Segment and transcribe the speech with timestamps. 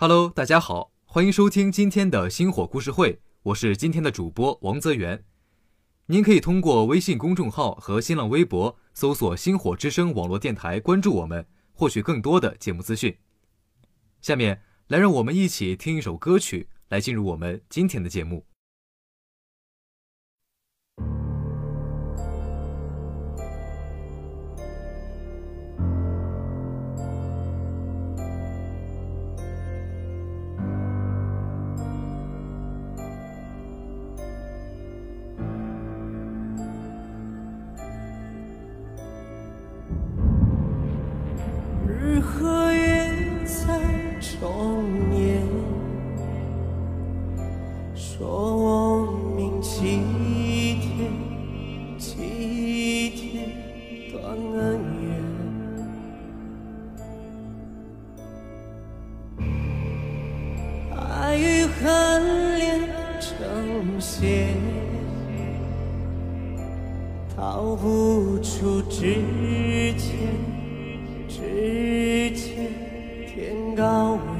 [0.00, 5.24] Hello，大家好，欢迎收听今天的星火故事会，我是今天的主播王泽源。
[6.06, 13.18] 您可以通过微信公众号和新浪微博搜索“星火之声”网络电台关注我们，获取更多的节目资讯。
[14.20, 18.46] 下面来让我们一起听一首歌曲，来进入我们今天的节目。
[73.78, 74.37] 高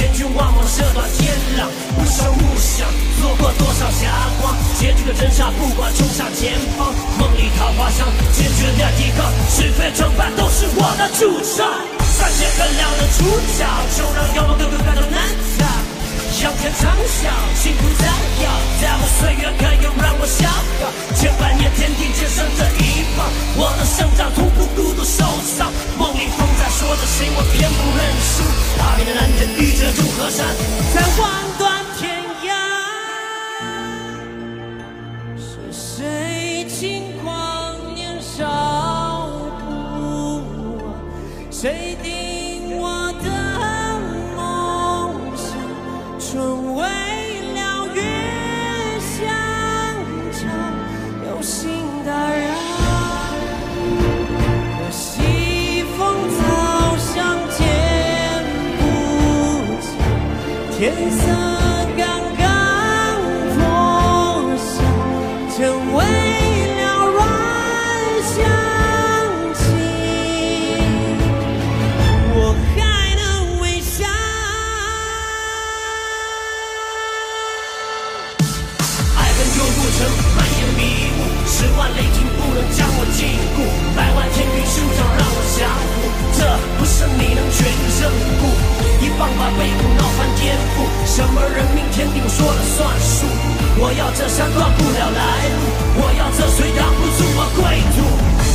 [0.00, 1.28] 千军万马射断天
[1.58, 1.68] 狼。
[1.92, 2.88] 不声不响，
[3.20, 4.08] 错过多少霞
[4.40, 4.56] 光。
[4.80, 6.88] 结局的真相，不管冲向前方。
[7.20, 9.28] 梦里桃花香，坚决的抵抗。
[9.52, 11.68] 是非成败都是我的主张。
[12.16, 13.28] 三千个两人出
[13.60, 15.20] 鞘，就让妖魔个个感到难
[15.60, 15.68] 逃。
[16.40, 17.28] 仰天长啸，
[17.60, 18.08] 幸福在
[18.40, 18.48] 遥，
[18.80, 20.48] 在我岁月可以让我逍
[20.80, 20.88] 遥。
[21.14, 23.28] 千百年天地皆生这一方，
[23.60, 25.70] 我的生长从不孤独受伤。
[25.98, 27.69] 梦里风在说着谁，我偏。
[29.00, 30.46] 踏遍了南天，遇着诸河山，
[30.94, 31.69] 在望断
[60.80, 61.59] 天色。
[92.40, 93.28] 说了算数，
[93.76, 95.20] 我要这山断不了来
[95.52, 95.60] 路，
[96.00, 97.60] 我要这水挡不住我归
[97.92, 98.00] 途，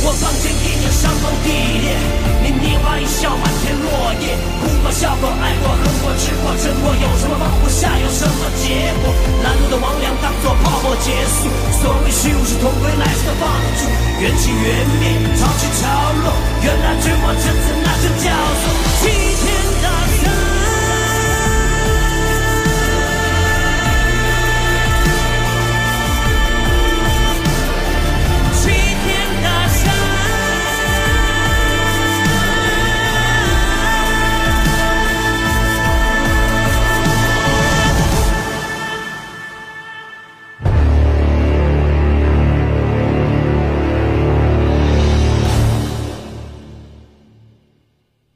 [0.02, 1.94] 我放箭一念山崩地裂，
[2.42, 9.14] 你拈花一笑满天落叶，哭过笑过爱过恨过痴过争过，有什么放不下，有什么结果？
[9.46, 11.46] 拦路的魍魉当作泡沫结束，
[11.78, 13.46] 所谓虚无是同归来世的放
[13.78, 13.86] 逐，
[14.18, 15.86] 缘起缘灭，潮起潮
[16.26, 17.30] 落，原来追我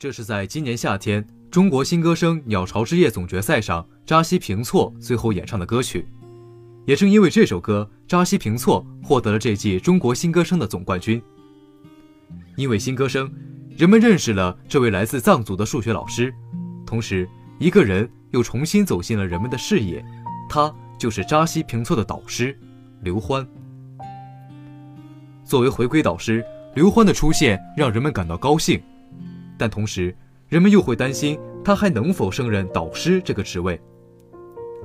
[0.01, 6.09] 这是在今年夏天中国新歌声鸟巢之夜总决赛上扎西平措最后演唱的歌曲。
[6.87, 11.21] 也正因为这首歌，扎西平措获得了这季中国新歌声的总冠军。
[12.57, 13.31] 因为新歌声，
[13.77, 16.33] 人们认识了这位来自藏族的数学老师，
[16.87, 20.03] 同时一个人又重新走进了人们的视野，
[20.49, 22.59] 他就是扎西平措的导师
[23.03, 23.47] 刘欢。
[25.45, 26.43] 作为回归导师，
[26.75, 28.81] 刘欢的出现让人们感到高兴，
[29.61, 30.17] 但同时
[30.49, 33.79] 人们又会担心他还能否胜任导师这个职位。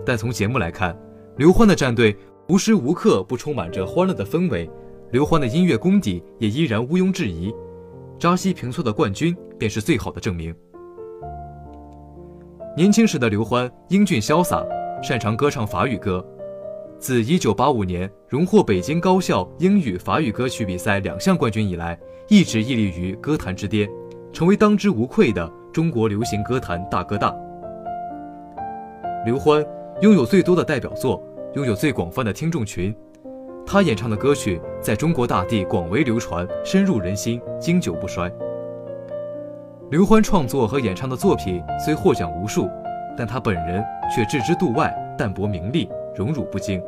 [0.06, 0.94] 但从节目来看，
[1.38, 2.14] 刘欢的战队
[2.50, 4.70] 无时无刻不充满着欢乐的氛围，
[5.12, 7.56] 刘欢的音乐功底也依然毋庸置疑。
[8.20, 10.54] 扎西平措的冠军便是最好的证明。
[12.76, 14.62] 年轻时的刘欢英俊潇洒，
[15.02, 16.24] 擅长歌唱法语歌。
[17.00, 23.90] 自1985年荣获北京高校英语法语歌曲比赛两项冠军以来，一直屹立于歌坛之巅，
[24.36, 27.34] 成为当之无愧的中国流行歌坛大哥大。
[29.26, 29.66] 刘欢。
[30.02, 31.24] 拥有最多的代表作，
[31.54, 32.94] 拥有最广泛的听众群，
[33.66, 38.30] 他演唱的歌曲在中国大地广为流传，深入人心，经久不衰。
[39.90, 42.70] 刘欢创作和演唱的作品虽获奖无数，
[43.18, 43.82] 但他本人
[44.14, 46.84] 却置之度外，淡泊名利，荣辱不惊。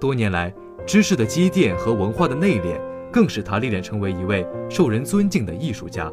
[0.00, 0.52] 多年来，
[0.84, 2.80] 知识的积淀和文化的内敛，
[3.12, 6.12] 更使他历练成为一位受人尊敬的艺术家。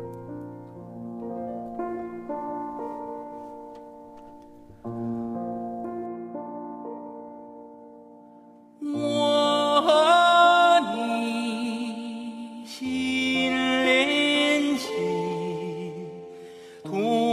[16.89, 17.28] Tu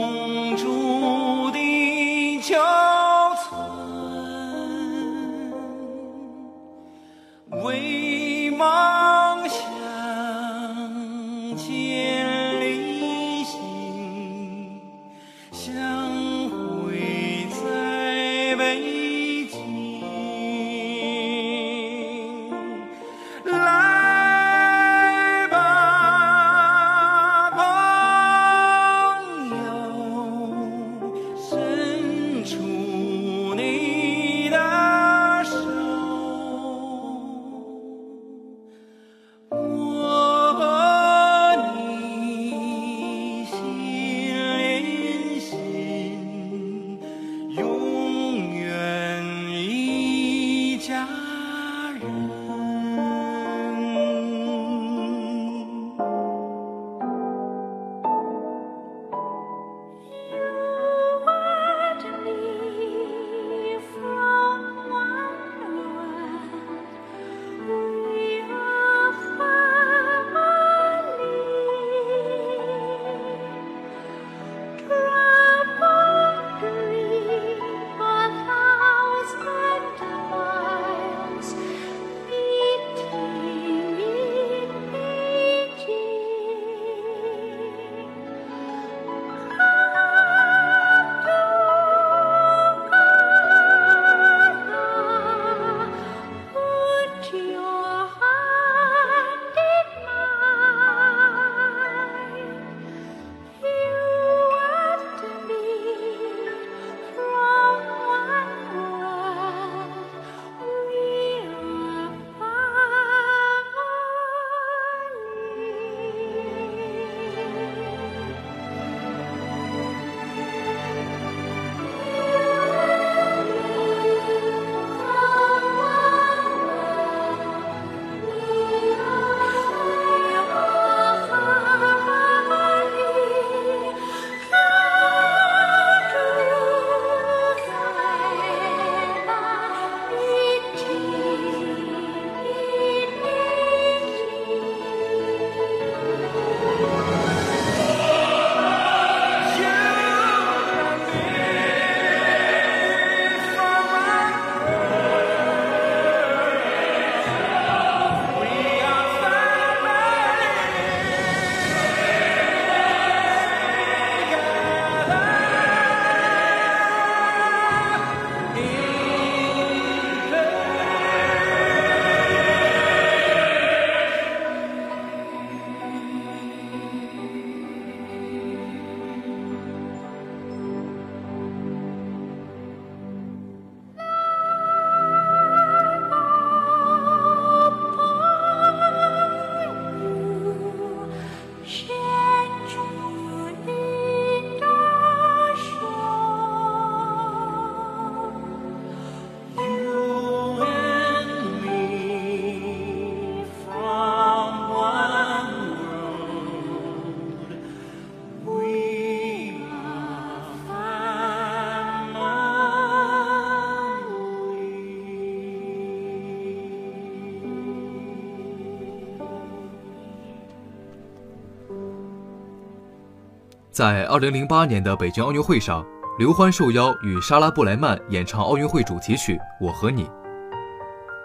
[223.77, 225.85] 在2008年的北京奥运会上，
[226.19, 230.05] 刘欢受邀与莎拉布莱曼演唱奥运会主题曲《我和你》。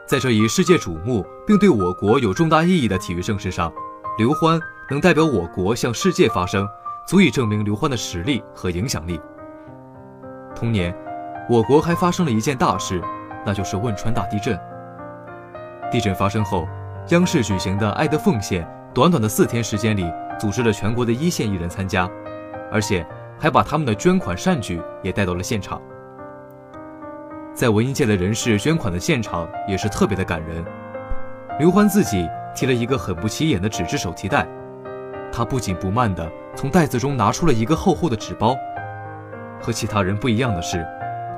[0.05, 3.72] 在这一世界瞩目并对我国有重大意义的体育盛事上，
[4.17, 6.67] 刘欢能代表我国向世界发声，
[7.08, 9.17] 足以证明刘欢的实力和影响力。
[10.53, 10.93] 同年，
[11.50, 13.01] 我国还发生了一件大事，
[13.46, 14.60] 那就是汶川大地震。
[15.89, 16.67] 地震发生后，
[17.12, 20.05] 央视举行的《爱的奉献》，短短的四天时间里，
[20.38, 22.10] 组织了全国的一线艺人参加。
[22.72, 23.06] 而且
[23.38, 25.82] 还把他们的捐款善举也带到了现场。
[27.54, 30.63] 在文艺界的人士捐款的现场也是特别的感人。
[31.60, 34.48] 刘欢自己提了一个很不起眼的纸质手提袋，
[35.34, 38.56] 他不紧不慢地从袋子中拿出了一个厚厚的纸包。
[39.60, 40.88] 和其他人不一样的是，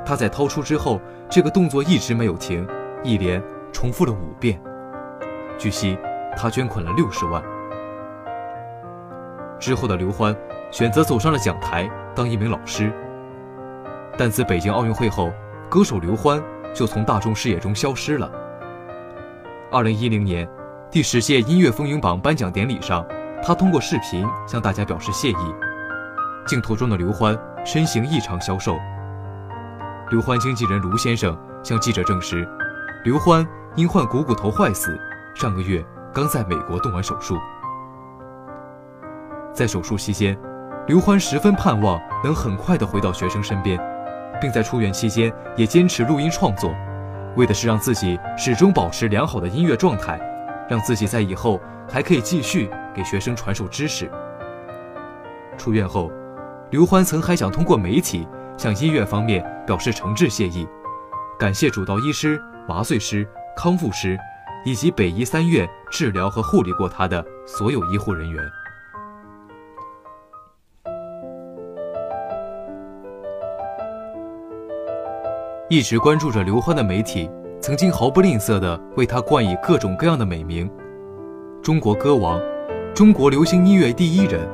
[0.06, 2.66] 他在掏出之后，这个动作一直没有停，
[3.04, 4.62] 一连重复了五遍。
[5.58, 5.98] 据悉，
[6.38, 7.44] 他捐款了六十万。
[9.60, 10.36] 之后的刘欢。
[10.74, 12.92] 选择走上了讲台当一名老师，
[14.18, 15.32] 但自北京奥运会后，
[15.70, 16.42] 歌手刘欢
[16.74, 18.28] 就从大众视野中消失了。
[19.72, 20.50] 二零一零年，
[20.90, 23.06] 第十届音乐风云榜颁奖典礼上，
[23.44, 25.56] 他通过视频向大家表示谢意。
[26.48, 28.76] 镜头中的刘欢身形异常消瘦。
[30.10, 32.50] 刘欢经纪人卢先生向记者证实，
[33.04, 35.00] 刘欢因患股骨头坏死，
[35.36, 37.38] 上个月刚在美国动完手术。
[39.54, 40.36] 在手术期间。
[40.86, 43.80] 刘欢十分盼望能很快地回到学生身边，
[44.42, 46.76] 并在出院期间也坚持录音创作，
[47.38, 50.20] 为的是让自己始终保持良好的音乐状态，
[50.70, 51.58] 让自己在以后
[51.90, 54.12] 还可以继续给学生传授知识。
[55.58, 56.12] 出院后，
[56.70, 60.68] 刘欢曾还想通过媒体向医院方面表示诚挚谢意，
[61.40, 62.38] 感谢主刀医师、
[62.68, 63.26] 麻醉师、
[63.56, 64.18] 康复师，
[64.66, 68.44] 以及北医三院治疗和护理过他的所有医护人员。
[75.74, 77.28] 一直关注着刘欢的媒体，
[77.60, 80.70] 曾经毫不吝啬地为他冠以各种各样的美名：
[81.64, 82.40] 中国歌王、
[82.94, 84.48] 中国流行音乐第一人、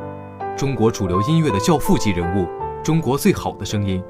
[0.55, 2.47] 中国主流音乐的教父级人物、
[2.81, 4.01] 中国最好的声音。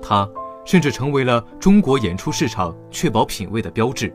[0.00, 0.26] 他
[0.64, 4.10] 甚至成为了中国演出市场确保品位的标志。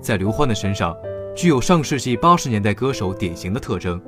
[0.00, 0.96] 在刘欢的身上，
[1.34, 4.00] 具有上世纪八十年代歌手典型的特征，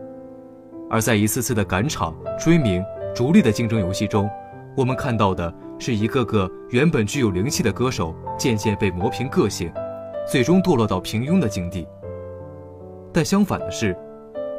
[0.88, 2.80] 而在一次次的赶场、追名、
[3.12, 4.30] 逐利的竞争游戏中，
[4.76, 5.52] 我们看到的。
[5.78, 9.73] 是一个个原本具有灵气的歌手，渐渐被磨平个性，
[10.30, 11.87] 最终堕落到平庸的境地。
[13.12, 13.97] 但相反的是，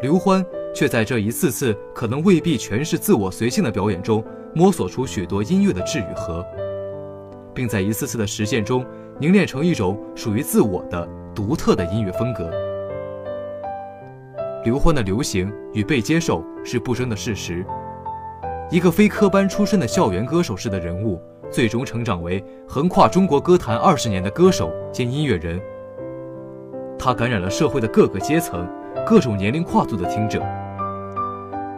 [0.01, 4.23] 刘欢却在这一次次可能未必全是自我随性的表演中，
[4.55, 6.45] 摸索出许多音乐的质与和，
[7.53, 8.85] 并在一次次的实践中
[9.19, 12.49] 凝练成一种属于自我的独特的音乐风格。
[14.63, 17.65] 刘欢的流行与被接受是不争的事实。
[18.71, 25.59] 一个非科班出身的校园歌手式的人物，最终成长为横跨中国歌坛二十年的歌手兼音乐人。
[26.97, 28.69] 他感染了社会的各个阶层、
[29.07, 30.39] 各种年龄跨度的听者。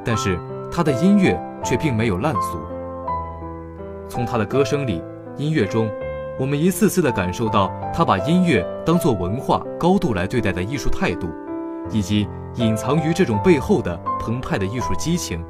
[0.03, 0.37] 但是
[0.69, 2.59] 他的音乐却并没有烂俗。
[4.09, 5.01] 从他的歌声里、
[5.37, 5.89] 音乐中，
[6.37, 11.29] 我们一次次地感受到他把音乐当作文化高度来对待的艺术态度，
[11.89, 15.41] 以及隐藏于这种背后的澎湃的艺术激情。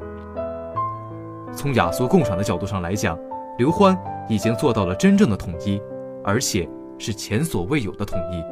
[1.54, 3.18] 从雅俗共赏的角度上来讲，
[3.58, 3.96] 刘欢
[4.28, 5.80] 已经做到了真正的统一，
[6.24, 6.68] 而且
[6.98, 8.42] 是前所未有的统一。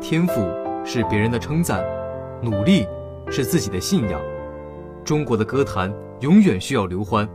[0.00, 0.46] 天赋
[0.84, 1.84] 是别人的称赞，
[2.40, 2.86] 努力
[3.30, 4.20] 是自己的信仰。
[5.04, 7.28] 中国的歌坛永远需要刘欢，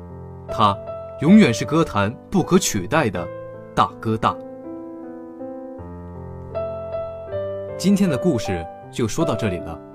[0.48, 0.76] 他
[1.22, 3.28] 永远是歌坛不可取代的
[3.76, 4.36] 大哥大。
[7.78, 9.89] 今天的故事就说到这里了。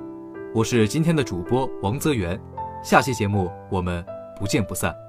[0.54, 2.40] 我是今天的主播王泽源，
[2.80, 4.06] 下期节目我们
[4.38, 5.03] 不见不散。